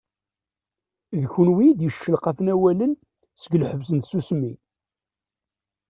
[1.19, 2.93] D kunwi i d-yeccelqafen awalen
[3.41, 4.53] seg lḥebs n tsusmi.